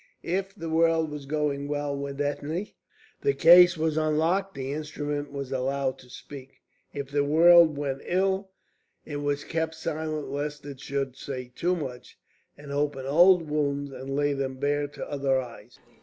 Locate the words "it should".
10.65-11.15